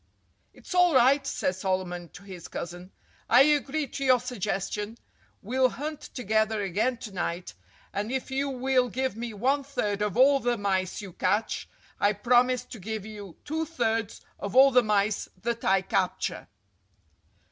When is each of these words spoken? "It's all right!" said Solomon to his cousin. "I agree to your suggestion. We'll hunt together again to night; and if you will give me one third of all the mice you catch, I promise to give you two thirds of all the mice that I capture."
"It's 0.51 0.73
all 0.73 0.95
right!" 0.95 1.27
said 1.27 1.55
Solomon 1.55 2.09
to 2.13 2.23
his 2.23 2.47
cousin. 2.47 2.91
"I 3.29 3.41
agree 3.43 3.85
to 3.85 4.03
your 4.03 4.19
suggestion. 4.19 4.97
We'll 5.43 5.69
hunt 5.69 6.01
together 6.01 6.59
again 6.63 6.97
to 6.97 7.11
night; 7.11 7.53
and 7.93 8.11
if 8.11 8.31
you 8.31 8.49
will 8.49 8.89
give 8.89 9.15
me 9.15 9.31
one 9.35 9.63
third 9.63 10.01
of 10.01 10.17
all 10.17 10.39
the 10.39 10.57
mice 10.57 11.03
you 11.03 11.13
catch, 11.13 11.69
I 11.99 12.13
promise 12.13 12.65
to 12.65 12.79
give 12.79 13.05
you 13.05 13.37
two 13.45 13.63
thirds 13.63 14.21
of 14.39 14.55
all 14.55 14.71
the 14.71 14.81
mice 14.81 15.29
that 15.43 15.63
I 15.63 15.83
capture." 15.83 16.47